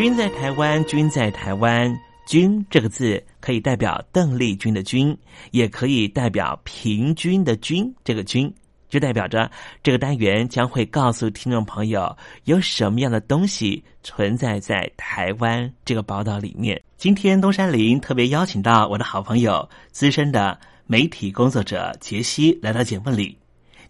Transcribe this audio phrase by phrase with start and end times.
[0.00, 1.94] 君在台湾，君在台湾，
[2.26, 5.14] 君这个字可以代表邓丽君的君，
[5.50, 8.50] 也可以代表平均的均这个均。
[8.88, 9.50] 就代表着
[9.82, 16.82] 这个单元将会告诉听众朋友有什么样的东西存在在台湾这个宝岛里面。
[16.96, 23.36] 今天东山林特别邀请到我的好朋友、资深的媒体工作者杰西来到节目里。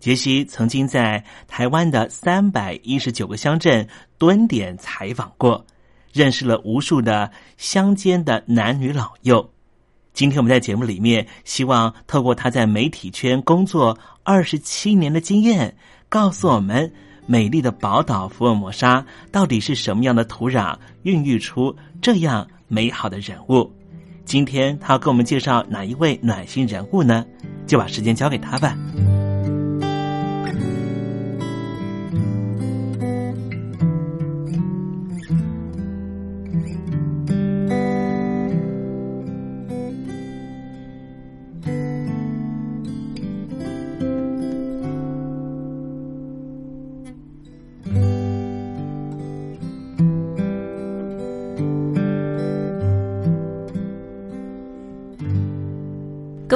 [0.01, 3.87] 杰西曾经在台湾的三百一十九个乡镇
[4.19, 5.65] 蹲点采访过，
[6.13, 9.51] 认识了无数的乡间的男女老幼。
[10.13, 15.75] 今天我们在节目里面，希望透过他在媒体圈工作二十七年的经验，
[16.09, 16.93] 告诉我们
[17.27, 23.71] 美丽的宝岛福尔摩沙到底是什么样的土壤，孕育出这样美好的人物。
[24.25, 27.25] 今天他要给我们介绍哪一位暖心人物呢？
[27.67, 28.77] 就把时间交给他吧。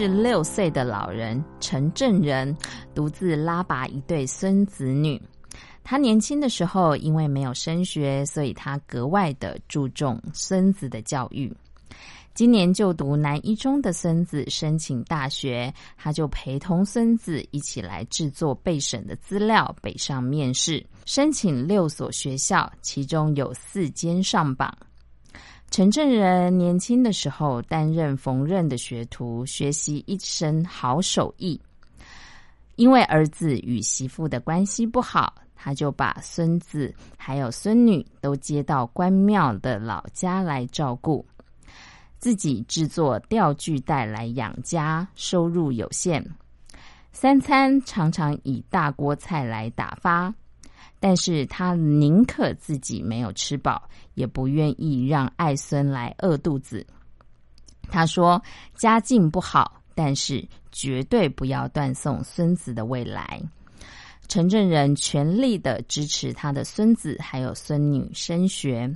[0.00, 2.56] 是六岁的老人陈正仁
[2.94, 5.20] 独自拉拔一对孙子女。
[5.84, 11.54] 他年轻的时候因为没有升学，所以他格外的注重孙子的教育。
[12.32, 24.74] 今年就读南一中的孙子申请大学，他就陪同孙子一起来制作备审的资料，北上面试，申请六所学校，其中有四间上榜。
[25.70, 31.58] 陈正仁年轻的时候担任缝纫的学徒，学习一身好手艺。
[32.74, 41.24] 因为儿子与媳妇的关系不好，他就把孙子还有孙女都接到关庙的老家来照顾，
[42.18, 46.24] 自己制作钓具带来养家，收入有限。
[47.12, 50.34] 三餐常常以大锅菜来打发。
[51.00, 56.86] 但是他宁可自己没有吃饱，也不愿意让爱孙来饿肚子。
[57.88, 58.40] 他说
[58.76, 63.42] ：“家境不好，但是绝对不要断送孙子的未来。”
[64.28, 68.88] 陈正仁全力的支持他的孙子还有孙女升学，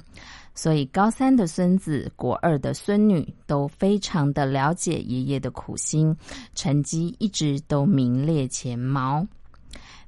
[0.54, 6.16] 所以高三的孙子、国二的孙女都非常的了解爷爷的苦心，
[6.54, 9.26] 成绩一直都名列前茅。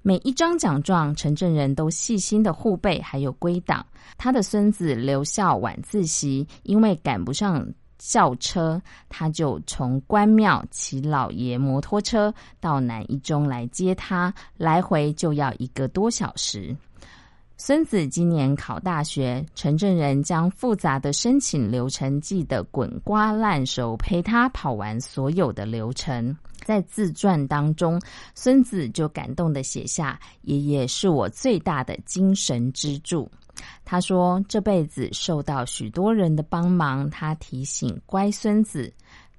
[0.07, 3.85] 每一张奖状，陈正仁都细心的护备，还有归档。
[4.17, 7.67] 他的孙子留校晚自习，因为赶不上
[7.99, 16.73] 校车，他就从关庙骑老爷摩托车到南一中来接他，来回就要一个多小时。
[17.59, 26.37] 孙子今年考大学，陈正仁将复杂的申请流程记得滚瓜烂熟，陪他跑完所有的流程。
[26.65, 27.99] 在自传当中，
[28.35, 33.27] 孙子就感动的写下：“爷爷是我最大的精神支柱。”
[33.87, 38.93] 他说：“这辈子受到许多人的帮忙。”他提醒乖孙子：“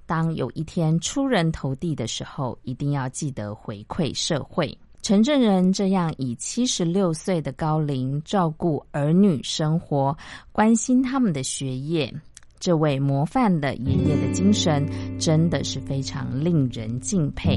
[0.06, 10.16] 当有一天出人头地的时候，一定要记得回馈社会。”陈正人这样以七十六岁的高龄照顾儿女生活，
[10.52, 12.12] 关心他们的学业。
[12.60, 14.84] 这位模范的爷爷的精神，
[15.18, 17.56] 真的是非常令人敬佩。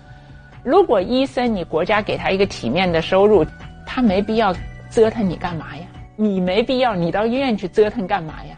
[0.63, 3.45] 如果医生你国家给他一个体面的收入，
[3.85, 4.55] 他没必要
[4.91, 5.83] 折腾你干嘛呀？
[6.15, 8.55] 你没必要你到医院去折腾干嘛呀？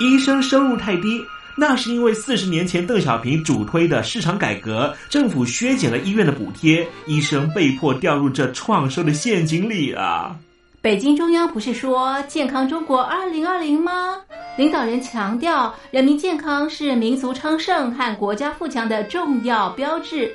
[0.00, 1.20] 医生收入太低，
[1.56, 10.34] 那是因为四十年前邓小平主推的市场改革，政府削减了医院的补贴，医生被迫掉入这创收的陷阱里啊！
[10.80, 14.16] 北京中央不是说健康中国二零二零吗？
[14.56, 20.34] 领导人强调，人民健康是民族昌盛和国家富强的重要标志。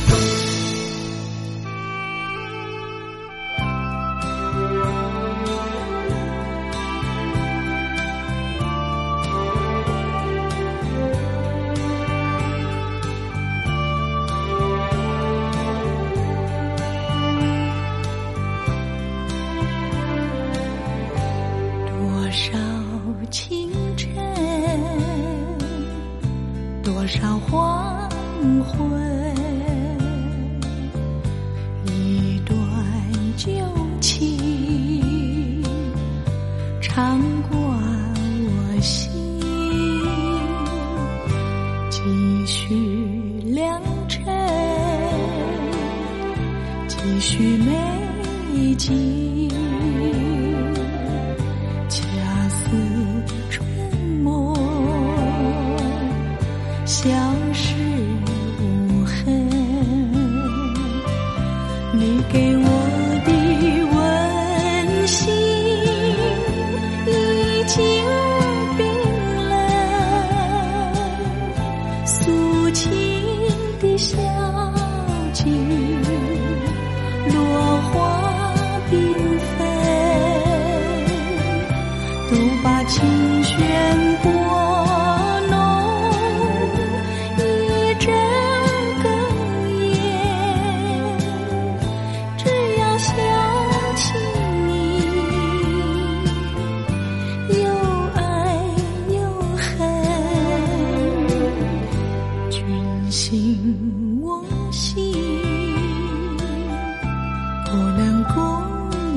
[107.71, 108.21] 不能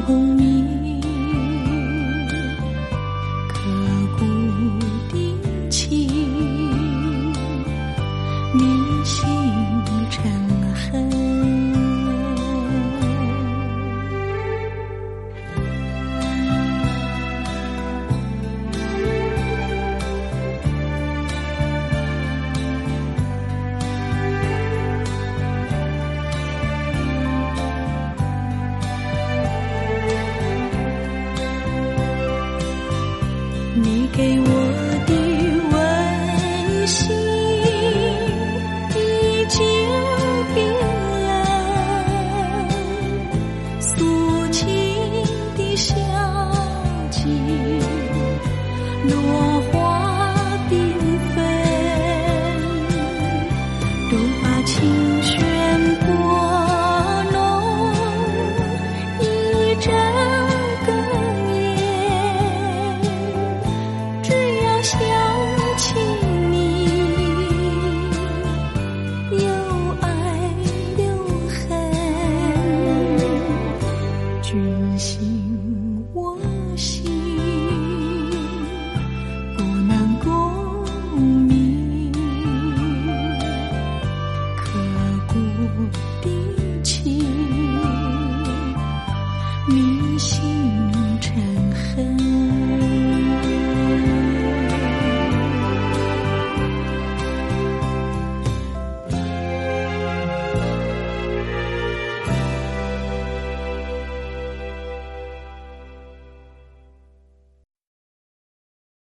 [0.06, 0.53] 共鸣。
[54.64, 55.13] 轻